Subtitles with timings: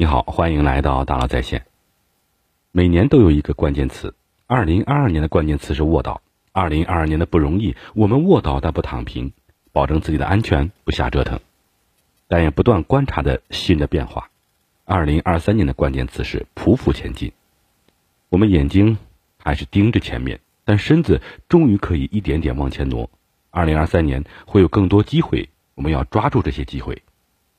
[0.00, 1.66] 你好，欢迎来到大佬在线。
[2.70, 4.14] 每年都有一个关键词，
[4.46, 6.22] 二零二二年的关键词是卧倒。
[6.52, 9.32] 二零二二年的不容易，我们卧倒但不躺平，
[9.72, 11.40] 保证自己的安全，不瞎折腾，
[12.28, 14.30] 但也不断观察着新的变化。
[14.84, 17.32] 二零二三年的关键词是匍匐前进。
[18.28, 18.98] 我们眼睛
[19.42, 23.10] 还是盯着前面，但身子终于可以一点点往前挪。
[23.50, 27.02] 二零二三年会有更多机会，我们要抓住这些机会。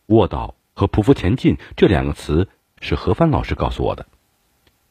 [0.06, 0.56] 卧倒。
[0.80, 2.48] 和匍匐前进这两个词
[2.80, 4.06] 是何帆老师告诉我的。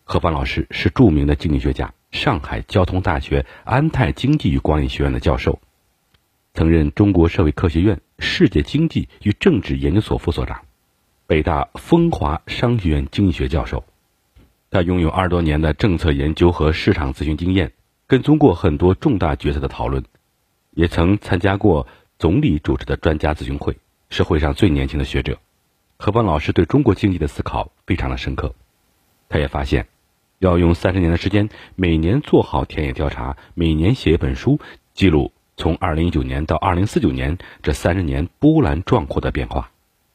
[0.04, 5.58] 何帆老师是著名的经济学家，上海交通大学安泰经济与管理学院的教授，
[6.52, 10.60] 曾任中国社会科学院世界经济与政治研究所副所长，
[11.26, 13.82] 北大风华商学院经济学教授。
[14.70, 17.72] 他拥有二十多年的政策研究和市场咨询经验，
[18.06, 20.04] 跟踪过很多重大决策的讨论，
[20.72, 21.86] 也曾参加过
[22.18, 23.78] 总理主持的专家咨询会，
[24.10, 25.38] 是会上最年轻的学者。
[26.00, 28.54] 何邦老师对中国经济的思考非常的深刻，
[29.28, 29.88] 他也发现，
[30.38, 34.60] 要用三十年的时间，每年做好田野调查，每年写一本书，
[34.94, 39.72] 记录从二零一九年到二零四九年这三十年波澜壮阔的变化。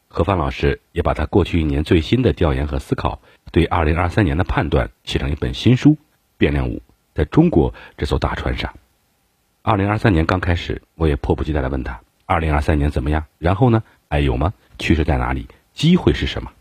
[0.08, 3.20] 何帆老师也把他过去一年最新的调研和思考，
[3.52, 5.90] 对二零二三年的判断写成一本新书
[6.38, 6.78] 《变量五》。
[7.14, 8.73] 在中国这艘大船上，
[9.62, 13.25] 二零二三年刚开始，我也迫不及待的问他：二零二三年怎么样？
[13.38, 13.84] 然后呢？
[14.09, 14.53] 还有吗？
[14.80, 15.47] 趋势在哪里？
[15.74, 16.52] 机会是什么？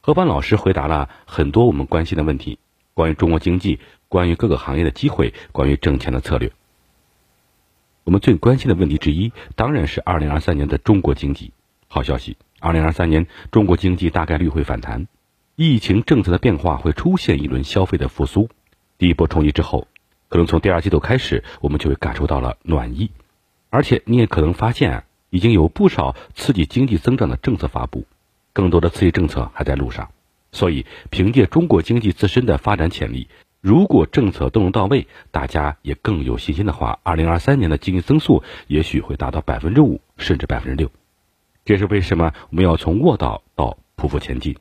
[0.00, 2.58] 何帆老师回答了很多我们关心的问题，
[2.94, 6.52] 关于中国经济，关于各个行业的机会，关于挣钱的策略。
[8.04, 11.50] 我们最关心的问题之一，当然是二零二三年的中国经济。
[11.88, 15.08] 好消息，二零二三年中国经济大概率会反弹，
[15.56, 18.48] 疫情政策的变化会出现一轮消费的复苏。
[18.98, 19.88] 第一波冲击之后，
[20.28, 23.10] 可能从第二季度开始，我们就会感受到了暖意，
[23.70, 28.04] 而且你也可能发现，已经有不少刺激经济增长的政策发布。
[28.56, 30.08] 更多的刺激政策还在路上，
[30.50, 33.28] 所以凭借中国经济自身的发展潜力，
[33.60, 40.90] 如果政策都能到位，大家也更有信心的话，二零二三年的经济增速也许会达到百分之五，甚至百分之六。
[41.66, 44.56] 这是为什么我们要从卧倒到匍匐前进？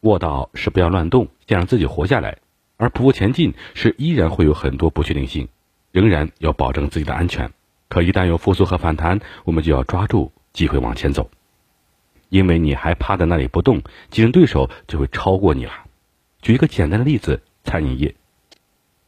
[0.00, 2.36] 卧倒是不要乱动，先让自己活下来；
[2.76, 5.48] 而匍匐前进是依然会有很多不确定性，
[5.90, 7.50] 仍然要保证自己的安全。
[7.88, 11.30] 可一旦有复苏和反弹，我们就要抓住机会往前走。
[12.32, 15.72] 因为你还趴在那里不动，竞争对手就会超过你了。
[16.40, 18.16] 举一个简单的例子，餐饮业，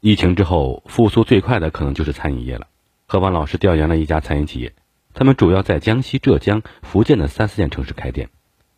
[0.01, 2.67] 疫情之后复苏最快的可能就是餐饮业了。
[3.07, 4.75] 何芳老师调研了一家餐饮企业，
[5.15, 8.29] 他们主要在江西、浙江、福建的三四线城市开店。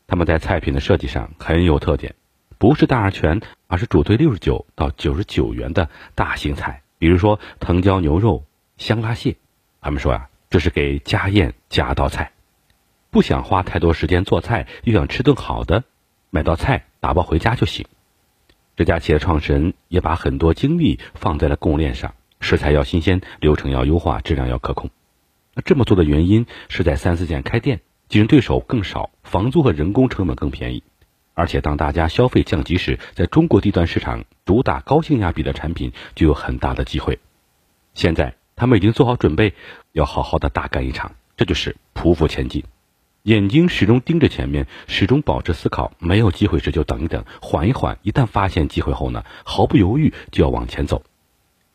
[0.06, 2.14] 他们在菜品的设计上很有特点，
[2.56, 8.44] 不是大而全，而是主推六十九到九十九元的大型菜，比如说藤椒牛肉、
[8.76, 9.34] 香辣蟹。
[9.80, 12.30] 他们说呀，这是给家宴加道菜。
[13.10, 15.84] 不想花太多时间做菜，又想吃顿好的，
[16.30, 17.86] 买道菜打包回家就行。
[18.76, 24.90] 这家企业创始人也把很多精力放在了供应链上，食材要新鲜，流程要优化，质量要可控。
[25.54, 30.82] 那这么做的原因是在三四线开店，竞争对手更少，房租和人工成本更便宜。
[31.32, 37.18] 而且当大家消费降级时，在中国低端市场主打高性价比的产品就有很大的机会。
[37.94, 39.54] 现在他们已经做好准备，
[39.92, 42.64] 要好好的大干一场，这就是匍匐前进。
[43.26, 45.90] 眼睛始终盯着前面，始终保持思考。
[45.98, 47.98] 没有机会时就等一等，缓一缓。
[48.02, 51.02] 一旦发现机会后呢，毫不犹豫就要往前走。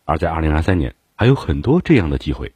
[0.06, 2.54] 而在二零二三年，还有很多这样的机会，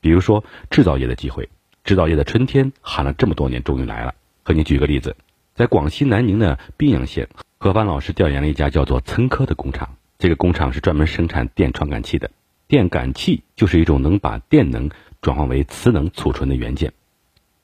[0.00, 1.48] 比如说制造业的机会。
[1.84, 4.12] 制造业的春天喊了这么多年，终于来了。
[4.42, 5.14] 和你举个例子，
[5.54, 9.94] 在广西南宁的宾阳县，何帆老师调研了一家叫做岑科的工厂。
[10.18, 12.28] 这个工厂是专门生产电传感器的。
[12.66, 14.90] 电感器就是一种能把电能
[15.22, 16.92] 转化为磁能储存的元件。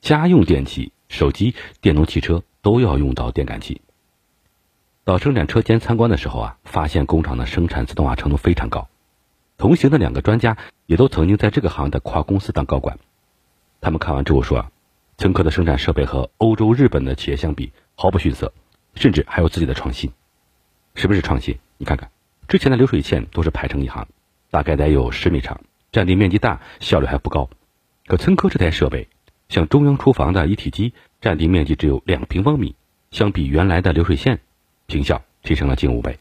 [0.03, 3.81] 家用电器、手机、电动汽车都要用到电感器。
[5.05, 8.89] 到生产车间参观的时候啊，发现工厂的生产自动化程度非常高。
[9.59, 12.99] 同行的两个专家也都曾经在这个行业的跨公司当高管。
[13.81, 14.71] 他们看完之后说啊，
[15.19, 18.53] 琛科的生产设备和欧洲、日本的企业相比毫不逊色，
[18.97, 20.11] 甚至还有自己的创新。
[20.97, 21.61] 是不是创新？
[21.79, 22.11] 你看看，
[22.49, 24.09] 之前的流水线都是排成一行，
[24.51, 25.61] 大概得有十米长，
[25.93, 27.49] 占地面积大，效率还不高。
[28.09, 29.07] 可村科这台设备。
[29.53, 32.75] 像中央厨房的一体机，占地面积只有两平方米，
[33.11, 34.41] 相比原来的流水线，
[34.87, 36.19] 平效提升了近五倍。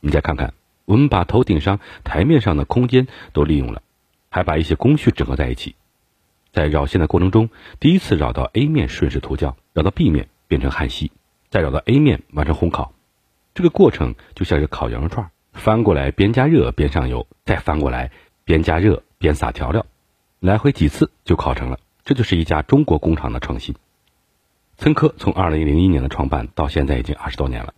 [0.00, 0.52] 你再看看，
[0.84, 3.80] 我们把头顶上台面上的空间都利用了，
[4.28, 5.76] 还把一些工序整合在一起，
[6.52, 7.48] 在绕线的过程中，
[7.80, 11.10] 第一次绕到 A 面顺势涂胶，绕到 B 面变成焊锡，
[11.48, 12.92] 再绕到 A 面完成烘烤。
[13.54, 18.10] 这个过程就像是烤羊肉串，翻过来边加热边上油，再翻过来
[18.44, 19.86] 边加热边撒调料，
[20.38, 21.78] 来回几次就烤成了。
[22.04, 23.74] 这就是一家中国工厂的创新。
[24.76, 27.72] 森科从二零零一年的创办到现在已经二十多年了。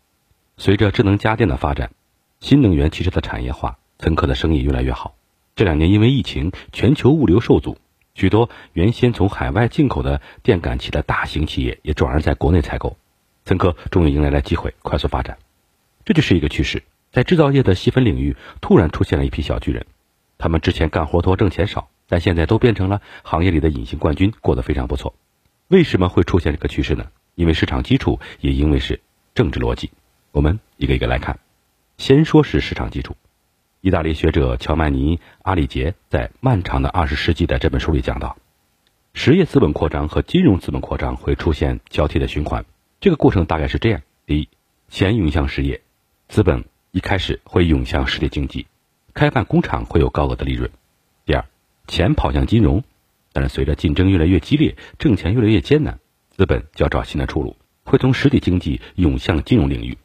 [0.56, 1.92] 随着智能家电的发展，
[2.40, 5.14] 新能源汽车的产业化，森科的生意越来越好。
[5.54, 7.78] 这两年因为疫情，全球物流受阻，
[8.14, 12.96] 许多原先从海外进口的电感器的大型企业也转而在国内采购。
[13.44, 15.38] 森科终于迎来了机会，快速发展。
[16.04, 16.82] 这就是一个趋势，
[17.12, 19.86] 在制造业的细分领域，突然出现了一批小巨人。
[20.36, 25.14] 他们之前干活多，挣钱少，但现在都变成了行业里的隐形冠军，过得非常不错。
[25.68, 27.06] 为什么会出现这个趋势呢？
[27.34, 29.00] 因为市场基础，也因为是
[29.34, 29.90] 政治逻辑。
[30.32, 31.38] 我们一个一个来看。
[31.98, 33.16] 先说是市场基础。
[33.80, 38.36] 意大利学者乔曼尼·阿里杰在《漫长的二十世纪》的这本书里讲到，
[39.14, 42.64] 实业资本扩张和金融资本扩张会出现交替的循环。
[43.00, 44.48] 这个过程大概是这样：第一，
[44.88, 45.80] 钱涌向实业，
[46.28, 48.66] 资本一开始会涌向实体经济，
[49.14, 50.68] 开办工厂会有高额的利润；
[51.86, 52.84] 钱跑向金融。
[53.32, 55.98] 但是随着竞争越来越激烈，挣钱越来越艰难，
[56.30, 59.98] 资本就要找新的出路，会从实体经济涌向金融领域。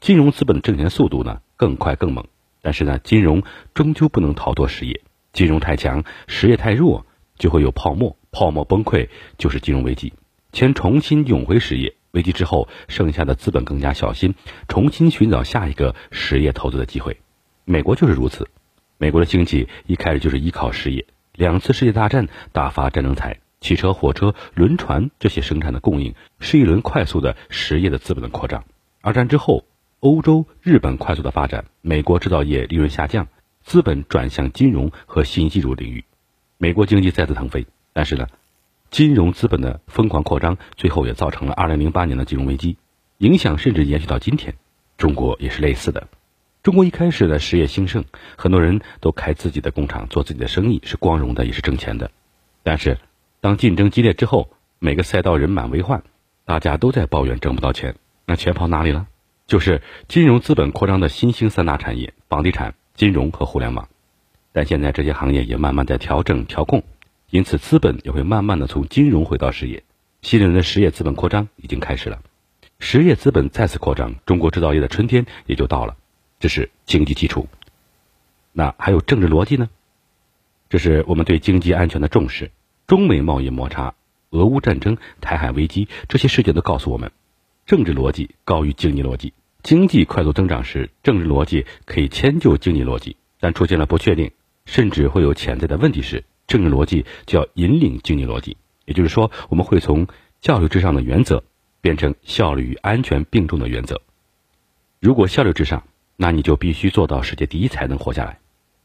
[0.00, 2.26] 金融资本的挣钱速度呢更快更猛，
[2.62, 3.42] 但是呢，金融
[3.74, 5.02] 终究不能逃脱实业。
[5.34, 7.04] 金融太强，实业太弱，
[7.36, 10.14] 就会有泡沫，泡沫崩溃就是金融危机，
[10.52, 11.94] 钱重新涌回实业。
[12.12, 14.34] 危机之后，剩下的资本更加小心，
[14.68, 17.18] 重新寻找下一个实业投资的机会。
[17.66, 18.48] 美国就是如此，
[18.96, 21.04] 美国的经济一开始就是依靠实业。
[21.40, 28.62] 两次世界大战大发战争财，汽车、火车、轮船这些生产的供应是一轮快速的实业的资本的扩张。
[29.00, 29.64] 二战之后，
[30.00, 33.26] 欧洲、日本快速的发展，美国制造业利润下降，
[33.62, 36.04] 资本转向金融和信息技术领域，
[36.58, 37.66] 美国经济再次腾飞。
[37.94, 38.26] 但是呢，
[38.90, 42.76] 金融资本的疯狂扩张，最后也造成了2008年的金融危机，
[43.16, 44.56] 影响甚至延续到今天。
[44.98, 46.06] 中国也是类似的。
[46.62, 48.04] 中国一开始的实业兴盛，
[48.36, 52.10] 很多人都开自己的工厂，做自己的生意，是光荣的，也是挣钱的。
[52.62, 52.98] 但是，
[53.40, 56.02] 当竞争激烈之后，每个赛道人满为患，
[56.44, 57.94] 大家都在抱怨挣不到钱，
[58.26, 59.06] 那钱跑哪里了？
[59.46, 63.88] 就是金融资本扩张的新兴三大产业：房地产、金融和互联网。
[64.52, 66.84] 但现在这些行业也慢慢在调整调控，
[67.30, 69.82] 因此资本也会慢慢的从金融回到实业。
[70.20, 72.20] 新一轮的实业资本扩张已经开始了，
[72.78, 75.96] 实业资本再次扩张，中国制造业的春天也就到了。
[76.40, 77.46] 这是经济基础，
[78.50, 79.68] 那还有政治逻辑呢？
[80.70, 82.50] 这是我们对经济安全的重视。
[82.86, 83.94] 中美贸易摩擦、
[84.30, 87.12] 俄乌战争、台海危机这些事件都告诉我们，
[87.66, 89.34] 政治逻辑高于经济逻辑。
[89.62, 94.30] 经济快速增长时，政治逻辑可以迁就经济逻辑；但出现了不确定，
[94.64, 98.56] 甚至会有潜在的问题时，政治逻辑就要引领经济逻辑。
[98.86, 100.08] 也就是说，我们会从
[100.40, 101.44] 效率至上的原则
[101.82, 104.00] 变成效率与安全并重的原则。
[105.00, 105.84] 如果效率至上，
[106.22, 108.40] 那你就必须做到世界第一才能活下来，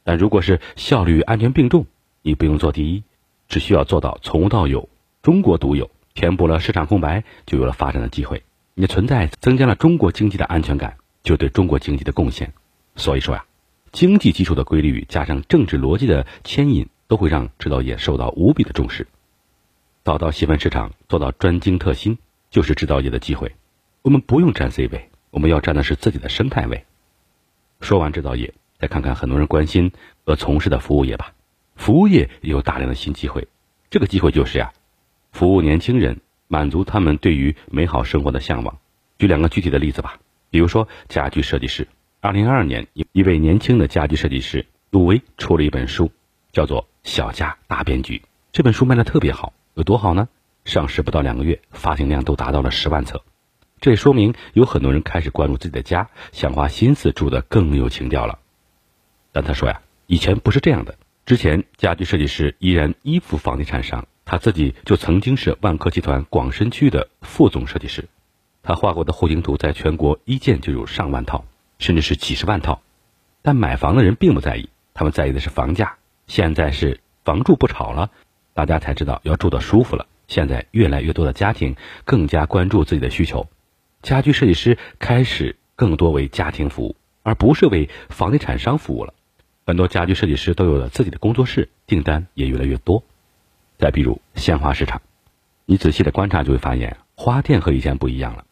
[0.06, 1.86] 但如果是效率与安全并重，
[2.22, 3.04] 你不用做第一，
[3.50, 4.88] 只需要做到从无到有，
[5.22, 8.42] 中国独有，填补了市场空白，就有了发展的机会。
[8.74, 12.54] 你的存在增加了中国经济的安全感，就对中国经济的贡献。
[12.96, 13.44] 所以说呀，
[13.92, 19.06] 经济基础的规律加上政治逻辑的牵引，都会让制造业受到无比的重视。
[20.06, 22.18] 找到细分市场，做到专精特新，
[22.50, 23.52] 就是制造业的机会。
[24.04, 26.86] 我们不用占 C 位，我们要占的是自己的生态位。
[27.86, 29.92] 说完制造业，再看看很多人关心
[30.26, 31.34] 和从事的服务业吧。
[31.76, 33.48] 服务业有大量的新机会，
[33.92, 34.74] 这个机会就是呀，
[35.32, 38.80] 服务年轻人，满足他们对于美好生活的向往。
[39.20, 41.88] 举两个具体的例子吧，比如说家具设计师。
[42.22, 46.12] 二零二二年，一一位年轻的家具设计师陆威出了一本书，
[46.52, 48.18] 叫做《小家大变局》。
[48.52, 50.28] 这本书卖的特别好，有多好呢？
[50.64, 53.22] 上市不到两个月，发行量都达到了十万册。
[53.82, 58.40] 这也说明有很多人开始关注自己的家，想花心思住得更有情调了。
[59.32, 60.98] 但他说呀，以前不是这样的。
[61.26, 68.08] 之前家具设计师依然依附房地产商，他自己就曾经是万科集团广深区的副总设计师。
[68.64, 71.46] 他画过的户型图在全国一建就有上万套，
[71.78, 72.82] 甚至是几十万套。
[73.42, 75.98] 但买房的人并不在意，他们在意的是房价。
[76.28, 78.10] 现在是房住不炒了，
[78.54, 80.08] 大家才知道要住得舒服了。
[80.28, 83.48] 现在越来越多的家庭更加关注自己的需求。
[84.06, 89.16] 家居设计师开始更多为家庭服务，而不是为房地产商服务了。
[89.66, 93.04] 很多家居设计师都有了自己的工作室，订单也越来越多。
[93.80, 95.02] 再比如鲜花市场，
[95.66, 98.46] 你仔细的观察就会发现，花店和以前不一样了。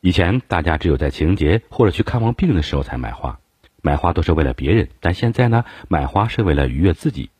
[0.00, 3.38] 以前大家只有在情人节或者去看望病人的时候才买花，
[3.82, 4.88] 买花都是为了别人。
[4.98, 7.30] 但现在呢，买花是为了愉悦自己。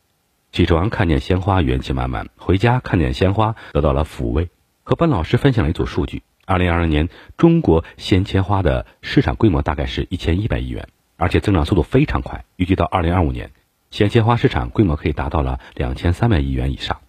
[0.53, 4.51] 起床看见鲜花，元气满满；回家看见鲜花，得到了抚慰。
[4.85, 6.23] 和本老师分享了一组数据。
[6.49, 12.45] 二零二零年，中国鲜切花的市场规模大概是一千一百亿元，而且增长速度非常快。
[12.55, 13.51] 预计到二零二五年，
[13.91, 17.01] 鲜切花市场规模可以达到了两千三百亿元以上。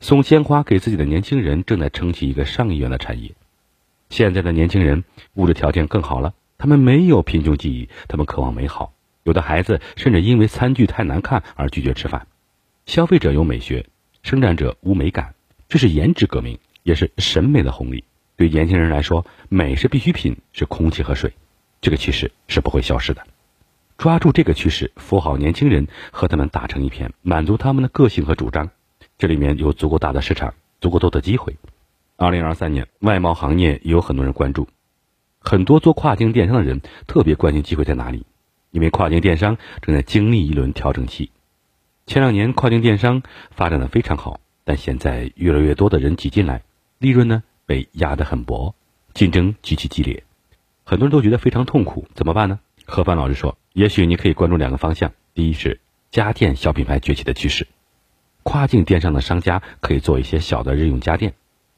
[0.00, 3.32] 送鲜花给自己的年轻人正在撑起一个上亿元的产业。
[4.08, 5.04] 现在的年轻人
[5.34, 8.94] 物质条件更好了，他们没有贫穷记忆，他们渴望美好。
[9.24, 12.26] 有的孩子甚至因为餐具太难看而拒绝吃饭。
[12.86, 13.84] 消费者有美学，
[14.22, 15.34] 生产者无美感，
[15.68, 18.04] 这是颜值革命，也是审美的红利。
[18.38, 21.32] 对年轻人来说，美是必需品，是空气和水，
[21.80, 23.26] 这个趋势是不会消失的。
[23.96, 28.70] 抓住这个趋势，扶好年轻人，和他们打成一片，满足他们的个性和主张，
[29.18, 31.56] 这里面有足够大的市场，足够多的机会。
[32.16, 34.68] 二零二三年，外贸行业也有很多人关注，
[35.40, 38.24] 很多做跨境电商的人特别关心机会在哪里，
[38.70, 41.32] 因为跨境电商正在经历一轮调整期。
[42.06, 46.62] 前两年跨境电商发展的非常好，但现在越来越多的人挤进来，
[46.98, 48.74] 利润呢被压得很薄，
[49.12, 50.24] 竞争极其激烈，
[50.84, 52.60] 很多人都觉得非常痛苦，怎么办呢？
[52.86, 55.78] 何帆老师说，也许你可以关注两个方向，第一是
[56.10, 57.66] 家电小品牌崛起的趋势，
[58.42, 61.34] 跨境电商的商家可以做一些小的日用家电，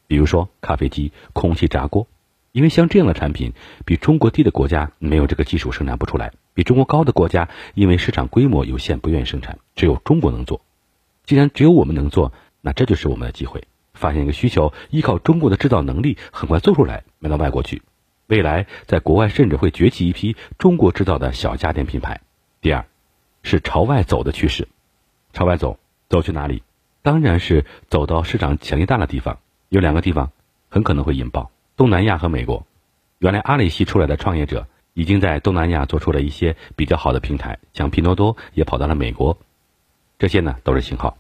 [0.06, 2.06] 比如说咖啡机、空气炸锅。
[2.52, 3.52] 因为像这样的产品，
[3.84, 9.58] 比中国低的国家没有这个技术生产不出来；比中国高的国家，因为市场规模有限，不愿意生产。
[9.74, 10.60] 只有中国能做。
[11.24, 13.62] 既然只有我们能做，那这就是我们的机会。
[13.94, 17.82] 发现一个需求，依靠中国的制造能力，很快做出来，卖到外国去。
[18.26, 22.20] 未来在国外甚至会崛起一批中国制造的小家电品牌。
[22.60, 22.86] 第二，
[23.42, 24.68] 是朝外走的趋势。
[25.32, 25.78] 朝外走，
[26.08, 26.62] 走去哪里？
[27.02, 29.38] 当然是走到市场潜力大的地方。
[29.68, 30.32] 有两个地方
[30.68, 31.50] 很可能会引爆。
[31.76, 32.66] 东南亚和美国，
[33.18, 39.38] 原来阿里系出来的创业者已经在东南亚做出了一些比较好的平台，像拼多多也跑到了美国，
[40.18, 41.16] 这些呢都是信号。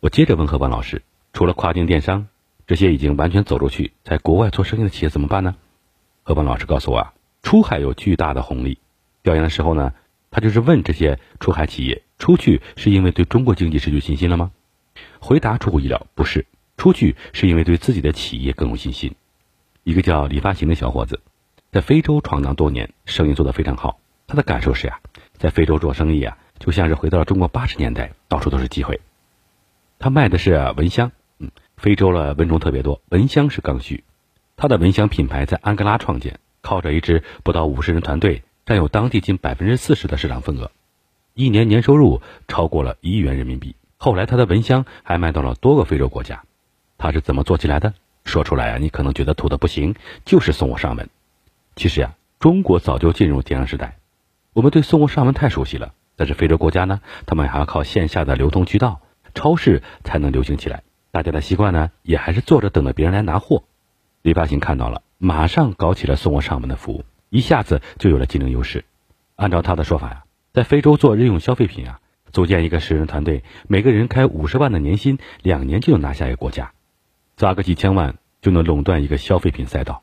[0.00, 2.28] 我接着问何邦老师，除了跨境电商，
[2.66, 5.56] 这些已经完全走出去，在国外做生意的企业怎么办呢？
[6.22, 8.78] 何鹏老师告诉我啊，出海有巨大的红利。
[9.22, 9.94] 调研的时候呢，
[10.30, 14.50] 他就是问这些出海企业，出去是因为对中国经济失去信心了吗？
[15.20, 16.46] 回答出乎意料，不是，
[16.76, 19.14] 出去是因为对自己的企业更有信心。
[19.84, 21.20] 一个叫李发行的小伙子，
[21.70, 23.98] 在非洲闯荡多年，生意做得非常好。
[24.26, 25.00] 他的感受是呀，
[25.38, 29.00] 在非洲做生意啊，就像是回到了中国八十年代，到处都是机会。
[29.98, 31.12] 他卖的是蚊香，
[31.82, 34.04] 非洲的蚊虫特别多，蚊香是刚需。
[34.56, 40.70] 他的蚊香品牌在安哥拉创建，靠着一支不到五十人团队，占有当地近百分之四十的市场份额，
[41.34, 43.74] 一年年收入超过了一亿元人民币。
[43.96, 46.44] 后来他的蚊香还卖到了多个非洲国家。
[46.98, 47.94] 他是怎么做起来的？
[48.24, 51.10] 说出来啊，你可能觉得土的不行，就是送货上门。
[51.74, 53.96] 其实呀，中国早就进入电商时代，
[54.52, 55.94] 我们对送货上门太熟悉了。
[56.14, 59.00] 但是非洲国家呢，他们还要靠线下的流通渠道，
[59.34, 60.84] 超市才能流行起来。
[61.12, 63.64] 大家的习惯呢，也还是坐着等着别人来拿货。
[64.22, 68.86] 李发行看到了，马上搞起了送货上门的服务，一下子就有了竞争优势。
[69.36, 72.00] 按照他的说法呀，在非洲做日用消费品啊，
[72.32, 76.72] 组建一个十人团队，每个人开五十万的年薪，两年就能拿下一个国家。
[77.36, 80.02] 砸个几千万就能垄断一个消费品赛道，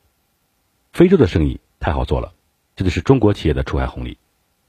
[0.93, 2.33] 非洲的生意太好做了，
[2.75, 4.19] 这就是中国企业的出海红利。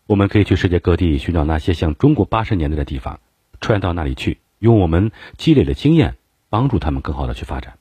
[0.06, 3.20] 我们可以去世界各地寻找那些像中国八十年代的地方，
[3.60, 6.16] 穿越到那里去，用我们积累的经验
[6.50, 7.78] 帮助他们更好的去发展。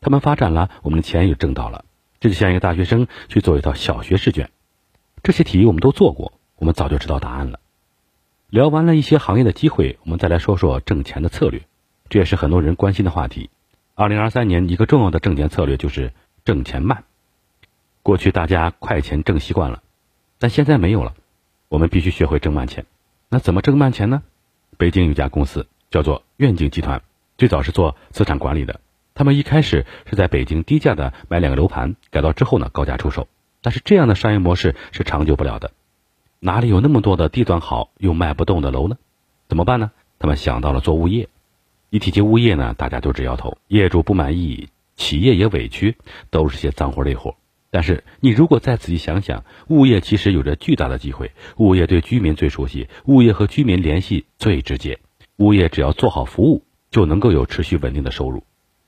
[0.00, 1.84] 他们发展了，我们的钱也挣到了。
[2.18, 4.50] 这就像一个大学生去做一套小学试卷，
[5.22, 7.60] 这些题我们都做过，我们早就知道答案了。
[8.48, 11.62] 聊完了一些行业的机会，我们再来说说挣钱的策略，
[12.08, 13.50] 这也是很多人关心的话题。
[13.94, 16.12] 二零二三年一个重要的挣钱策略就是
[16.44, 17.04] 挣钱慢。
[18.02, 19.82] 过去大家快钱挣习惯了，
[20.38, 21.14] 但现在没有了，
[21.68, 22.86] 我们必须学会挣慢钱。
[23.28, 24.22] 那怎么挣慢钱呢？
[24.78, 27.02] 北京有家公司叫做愿景集团，
[27.38, 28.80] 最早是做资产管理的。
[29.14, 33.28] 他们一开始是在北京低价的买两个楼盘，改造之后呢高价出售。
[33.62, 35.70] 但是这样的商业模式是长久不了的，
[36.40, 38.98] 哪里有那么多的地段好又卖不动的楼呢？
[39.48, 39.92] 怎么办呢？
[40.18, 41.28] 他们想到了做物业。
[41.90, 45.96] 一提及物业呢，大家都直摇头，业主不满意，企业也委屈，
[46.30, 47.36] 都是些脏活累活。
[47.70, 51.30] 但是你如果再仔细想想，物业其实有着巨大的机会。
[51.56, 54.98] 物业对居民最熟悉，物业和居民联系最直接，
[55.36, 58.44] 物业只要做好服务，就能够有持续稳定的收入。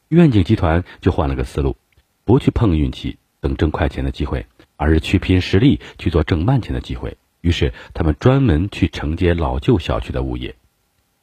[0.09, 1.77] 愿景集团就换了个思路，
[2.25, 7.17] 不去碰运气等挣快钱的机会，而是去拼实力去做挣慢钱的机会。
[7.41, 10.57] 于是他们专门去承接老旧小区的物业。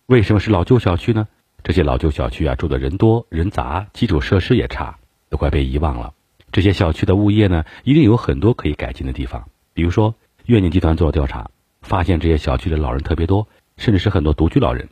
[0.05, 1.27] 为什么是老旧小区呢？
[1.63, 4.97] 这些老旧小区啊，住的人多人杂，基础设施也差，
[5.29, 6.13] 都快被遗忘了。
[6.51, 9.49] 这些小区的物业呢，一定有很多可以改进的地方。
[9.73, 10.15] 比如说，
[10.45, 14.87] 愿景集团做调查，发现这些小区的老人特别多，甚至是很多独居老人。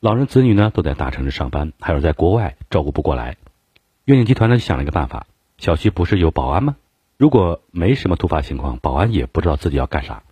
[0.00, 3.36] 老人子女呢都在大城市上班，还有在国外照顾不过来。
[4.04, 5.26] 愿景集团呢想了一个办法：
[5.56, 6.76] 小区不是有保安吗？
[7.16, 10.22] 如果没什么突发情况，保安也不知道自己要干啥，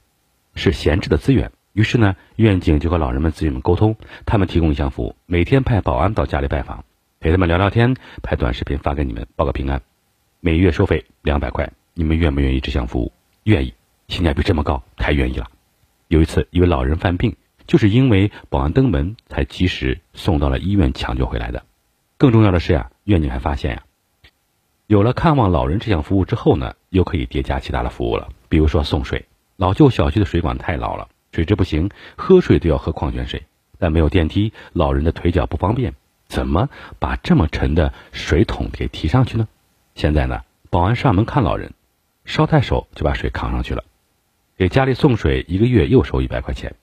[0.54, 1.50] 是闲置的资源。
[1.72, 6.84] 于是呢，愿景就和老人们、子女们沟通，他们提供一项服务，每天派保安到家里拜访，
[7.18, 9.82] 陪他们聊聊天，拍短视频发给你们报个平安。
[10.38, 13.12] 每月收费两百块，你们愿不愿意这项服务？
[13.42, 13.74] 愿意，
[14.06, 15.48] 性价比这么高，太愿意了。
[16.06, 17.34] 有一次，一位老人犯病，
[17.66, 21.64] 就是因为保安登门，才及时送到了医院抢救回来的。
[22.16, 23.82] 更重要的是呀，院警还发现呀，
[24.86, 29.26] 有了看望老人这项服务之后呢，又可以叠加其他的服务了，比如说送水。
[29.56, 33.42] 老旧小区的水管太老了，水质不行，喝水都要喝矿泉水。
[33.78, 35.94] 但没有电梯，老人的腿脚不方便，
[36.28, 39.48] 怎么把这么沉的水桶给提上去呢？
[39.94, 41.74] 现在呢，保安上门看老人，
[42.24, 43.84] 捎带手就把水扛上去了。
[44.56, 46.74] 给家里送水，一个月又收一百块钱。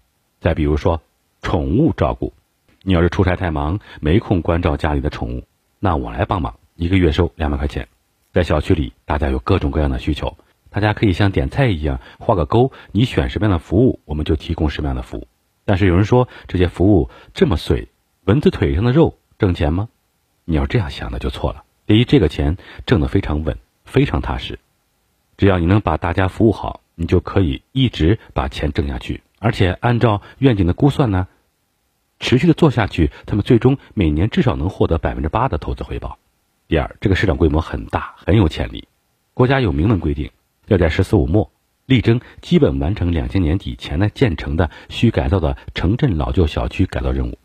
[0.43, 1.01] 再比如说，
[1.41, 2.33] 宠物照顾，
[2.81, 5.45] 你要是出差太忙，没空关照家里的宠物，
[5.79, 7.88] 那我来帮忙，一个月收两百块钱。
[8.33, 10.38] 在小区里，大家有各种各样的需求，
[10.69, 15.29] 大家可以像点菜一样画个勾，你选什么样的服务，我们就提供什么样的服务。
[15.63, 17.88] 但是有人说这些服务这么碎，
[18.25, 19.88] 蚊子腿上的肉挣钱吗？
[20.43, 21.63] 你要这样想的就错了。
[21.85, 24.59] 第一，这个钱挣得非常稳，非常踏实。
[25.38, 29.21] 只要你能把大家服务好，你就可以一直把钱挣下去。
[29.43, 31.27] 而且按照愿景的估算呢，
[32.17, 36.17] 持续的做下去，他们最终每年至少能获得百分之八的投资回报。
[36.69, 38.88] 第二，这个市场规模很大，很有潜力。
[39.33, 40.31] 国家有明文规定，
[40.67, 41.51] 要在“十四五”末。
[41.85, 47.38] 力争基本完成两千年底前的建成的需改造的城镇老旧小区改造任务。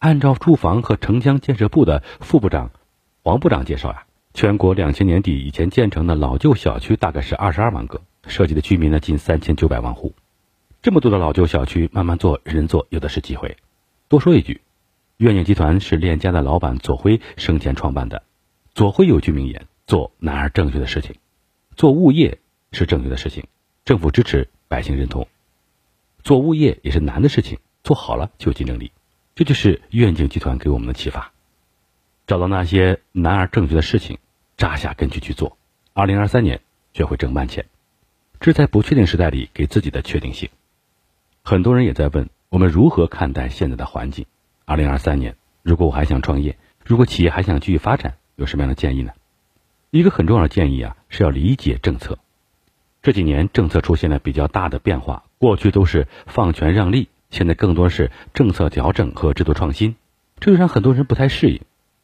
[0.00, 2.72] 按照住房和城乡建设部的副部长
[3.22, 4.02] 黄部长介绍呀，
[4.34, 10.12] 全国两千年底以前建成的老旧小区大概是二十二万个，涉及的居民呢近三千九百万户。
[10.86, 13.56] 这么多的老旧小区，慢慢做，人人做，有的是机会。
[14.06, 14.60] 多说一句，
[15.16, 18.22] 愿景集团是链家的老板左晖生前创办的。
[18.72, 21.16] 左晖有句名言：做难而正确的事情，
[21.74, 22.38] 做物业
[22.70, 23.48] 是正确的事情。
[23.84, 25.26] 政府支持，百姓认同。
[26.22, 28.92] 做物业也是难的事情，做好了就有竞争力。
[29.34, 31.32] 这就是愿景集团给我们的启发：
[32.28, 34.18] 找到那些难而正确的事情，
[34.56, 35.58] 扎下根去去做。
[35.94, 36.60] 二零二三年
[36.92, 37.66] 学会挣慢钱，
[38.38, 40.48] 这在不确定时代里给自己的确定性。
[41.48, 44.26] 很多人也在问我们如何看待现在的环境。
[44.64, 49.12] 二零二三年，如果我还想创业，如果企业还想继续发展，有什么样的建议呢？
[49.90, 52.18] 一个很重要的建议啊，是要理解政策。
[53.00, 59.94] 这几年政策出现了比较大的变化，过去都是放权让利，现在更多是政策调整和制度创新，
[60.40, 61.60] 这就让很多人不太适应。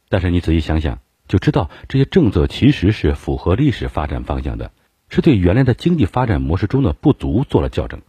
[0.07, 4.71] 但是你仔细想想，就知道这些政策其实是符合历史发展方向的，
[5.09, 7.99] 是对原来的经济发展模式中的不足做了校正。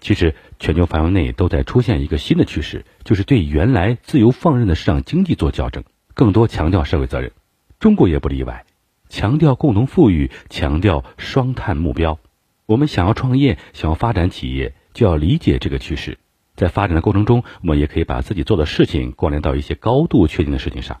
[0.00, 5.84] 其实全球范围内都在出现一个新的趋势，就是对原来自由放任的市场经济做校正，
[6.14, 7.32] 更多强调社会责任，
[7.78, 8.64] 中国也不例外。
[9.08, 12.18] 强调共同富裕，强调双碳目标。
[12.66, 16.18] 我们想要创业，想要发展企业，就要理解这个趋势。
[16.54, 21.00] 在发展的过程中，我们也可以把自己做的事情关联到一些高度确定的事情上，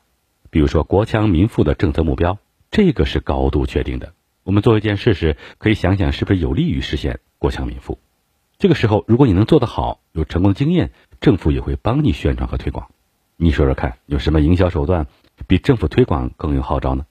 [0.50, 2.38] 比如说国强民富的政策目标，
[2.70, 4.12] 这个是高度确定的。
[4.42, 7.98] 我们做一件事时，可以想想是不是有利于实现国强民富。
[8.60, 10.90] 这个时候，如果你能做得好，有成功的经验，
[11.22, 12.90] 政府也会帮你宣传和推广。
[13.38, 15.06] 你说说看，有什么营销手段
[15.46, 17.06] 比政府推广更有号召呢？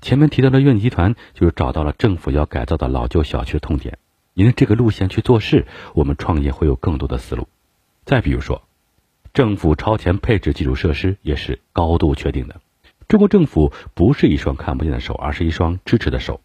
[0.00, 3.98] 前面提到的院集团就是找到了政府要改造的老旧小区的痛点，
[4.34, 7.46] 沿着这个路线去做事，我们创业会有更多的思路。
[8.04, 8.62] 再比如说，
[9.32, 12.60] 政府超前配置基础设施也是高度确定的。
[13.06, 16.40] 中国政府不是一双看不见的手，而是一双支持的手。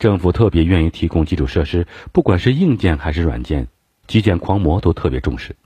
[0.00, 3.68] 政府特别愿意提供基础设施，不管是硬件还是软件，
[4.06, 5.56] 基建狂魔都特别重视。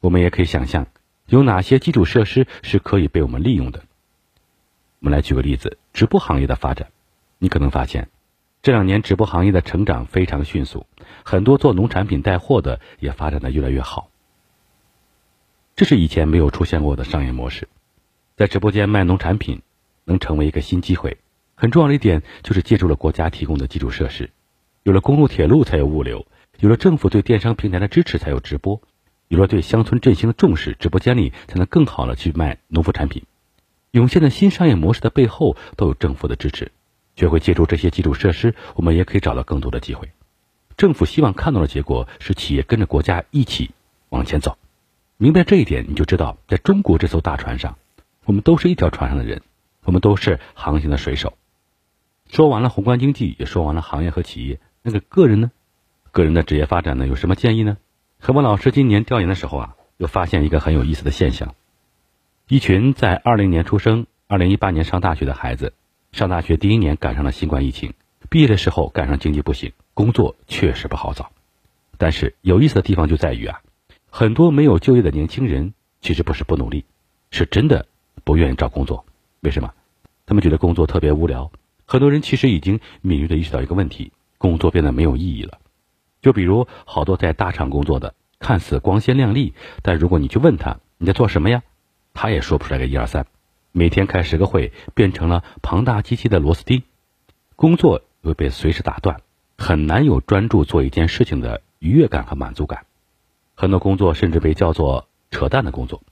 [0.00, 0.86] 我们也可以想象，
[1.26, 3.82] 有哪些基础设施是可以被我们利用的。
[5.00, 6.88] 我们来举个例子，直播行业的发展，
[7.38, 8.08] 你可能发现，
[8.62, 10.86] 这两年直播行业的成长非常迅速，
[11.24, 14.10] 很多做农产品带货的也发展的越来越好。
[15.76, 17.68] 这是以前没有出现过的商业模式，
[18.36, 19.62] 在直播间卖农产品
[20.04, 21.16] 能成为一个新机会。
[21.54, 24.30] 很重要的一点就是借助了国家提供的基础设施，
[24.82, 26.26] 有了公路铁路才有物流，
[26.60, 28.82] 有了政府对电商平台的支持才有直播，
[29.28, 33.22] 有了对乡村振兴的重视，直播间里才能更好的去卖农副产品。
[33.92, 36.70] 涌现的新商业模式的背后都有政府的支持，
[37.16, 40.10] 学会借助这些基础设施，我们也可以找到更多的机会。
[40.76, 43.70] 政府希望看到的结果是企业跟着国家一起
[44.10, 44.58] 往前走。
[45.16, 47.78] 明白这一点，你就知道，在中国这艘大船上，
[48.26, 49.40] 我们都是一条船上的人，
[49.84, 51.38] 我们都是航行的水手。
[52.28, 55.50] 说完了宏观经济，也说完了行业和企业，那个个人呢？
[56.12, 57.06] 个人的职业发展呢？
[57.06, 57.76] 有什么建议呢？
[58.18, 61.54] 何文老师今年调研的时候啊，又发现一个很有意思的现象。
[62.48, 65.72] 一群在二零年出生、二零一八年上大学的孩子，
[66.10, 67.94] 上大学第一年赶上了新冠疫情，
[68.28, 71.30] 毕业的时候赶上经济不行，工作确实不好找。
[71.96, 73.60] 但是有意思的地方就在于啊，
[74.10, 76.84] 很多没有就业的年轻人其实不是不努力，
[77.30, 77.86] 是真的
[78.24, 79.04] 不愿意找工作。
[79.40, 79.72] 为什么？
[80.26, 81.52] 他们觉得工作特别无聊，
[81.86, 85.58] 很多人其实已经敏锐的意识到一个问题：工作变得没有意义了。
[86.22, 91.62] 就比如好多在大厂工作的，看似光鲜亮丽，但如果你去问他你在做什么呀，
[92.14, 93.26] 他也说不出来个一二三。
[93.72, 96.82] 每天开十个会，变成了庞大机器的螺丝钉，
[97.56, 99.20] 工作会被随时打断，
[99.56, 102.84] 很难有专注做一件事情的愉悦感和满足感。
[103.54, 106.02] 很多工作甚至被叫做扯淡的工作。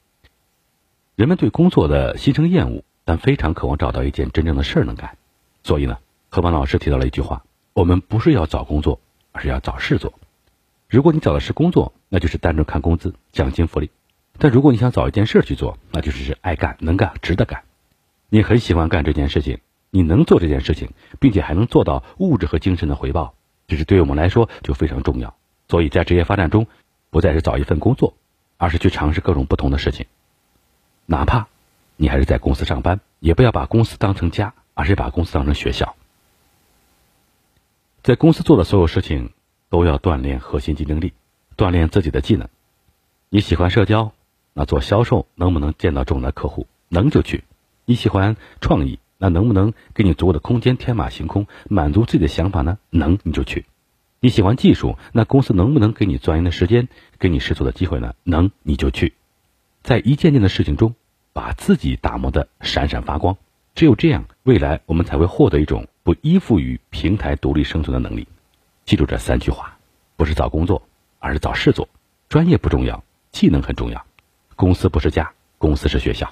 [1.16, 5.18] 人们对工作的心生厌恶，但非常渴望找到一件真正的事儿能干。
[5.64, 7.42] 所以呢，何凡老师提到了一句话：
[7.72, 9.00] 我们不是要找工作。
[9.32, 10.14] 而是要找事做。
[10.88, 13.88] 如果你找的是工作，那就是单纯看工资、奖金、福利；
[14.38, 17.62] 但如果你想找一件事去做，那就是爱干、能干、值得干。
[18.30, 19.58] 你很喜欢干这件事情，
[19.90, 23.34] 你能做这件事情，并且还能做到物质和精神的回报，
[23.66, 25.34] 这是对我们来说就非常重要。
[25.68, 26.66] 所以在职业发展中，
[27.10, 28.14] 不再是找一份工作，
[28.56, 30.06] 而是去尝试各种不同的事情。
[31.04, 31.48] 哪怕
[31.96, 35.96] 你还是在公司上班，也不要把公司当成家，而是把公司当成学校。
[38.08, 39.34] 在公司做的所有事情，
[39.68, 41.12] 都要锻炼核心竞争力，
[41.58, 42.48] 锻炼自己的技能。
[43.28, 44.12] 你喜欢社交，
[44.54, 46.66] 那做销售能不能见到重要的客户？
[46.88, 47.44] 能就去。
[47.84, 52.78] 你喜欢创意，那能不能给你足够的空间天马行空，满足自己的想法呢？
[52.88, 53.66] 能你就去。
[54.20, 58.14] 你喜欢技术，那公司能不能给你钻研的时间，给你试错的机会呢？
[58.22, 59.12] 能你就去。
[59.82, 60.94] 在一件件的事情中，
[61.34, 63.36] 把自己打磨的闪闪发光。
[63.78, 65.86] 只有这样，未来我们才会获得一种。
[66.02, 68.26] 不依附于平台独立生存的能力，
[68.84, 69.78] 记住这三句话：
[70.16, 70.82] 不是找工作，
[71.20, 71.88] 而是找事做。
[72.28, 74.04] 专业不重要，技能很重要。
[74.56, 76.28] 公司不是家，公司是学校。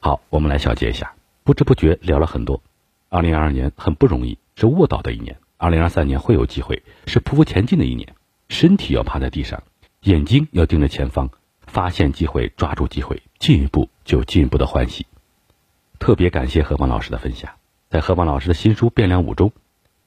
[0.00, 1.14] 好，我们来小结一下。
[1.44, 2.62] 不知不觉聊了很多。
[3.08, 5.34] 二零二二年很不容易，是卧倒的一年。
[5.56, 8.06] 二零二三年会有机会，是匍匐前进的一年。
[8.50, 9.62] 身体要趴在地上，
[10.02, 11.30] 眼睛要盯着前方，
[11.66, 15.06] 发现机会，抓住机会，进一步就进一步的欢喜。
[16.00, 17.52] 特别感谢何芳老师的分享。
[17.90, 19.52] 在何邦老师的新书《变量五》中，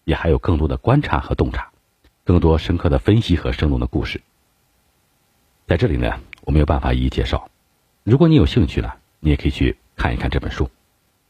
[0.03, 1.71] 也还有更多的观察和洞察，
[2.23, 4.19] 更多深刻的分析和生动的故事。
[5.67, 7.47] 在这里呢，我没有办法一一介绍。
[8.03, 10.71] 如果你有兴趣呢，你也可以去看一看这本书。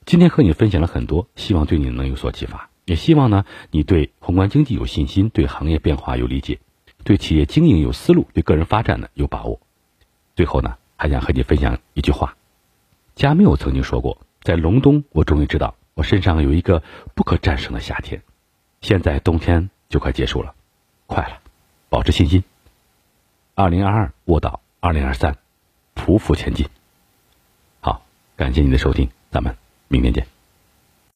[0.06, 2.70] 今天和你分享了很多，希望对你能有所启发。
[2.86, 6.60] 也希望呢，你对宏观经济有信心，对行业变化有理解，
[7.04, 9.60] 对企业经营有思路，对个人发展呢有把握。
[10.38, 12.38] 最后呢，还想和你分享一句话：
[13.14, 15.76] 加缪曾经说过，在隆冬，我终于知道。
[15.96, 16.84] 我身上有一个
[17.16, 18.22] 不可战胜的夏天，
[18.82, 20.54] 现在冬天就快结束了，
[21.06, 21.40] 快了，
[21.90, 22.44] 保持信心。
[23.56, 25.38] 二零二二卧倒，二零二三
[25.96, 26.68] 匍匐前进。
[27.80, 28.04] 好，
[28.36, 29.56] 感谢您的收听，咱们
[29.88, 30.33] 明天见。